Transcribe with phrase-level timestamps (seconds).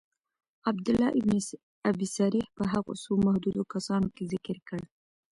[0.69, 1.31] عبدالله بن
[1.89, 4.81] ابی سرح په هغو څو محدودو کسانو کي ذکر کړ.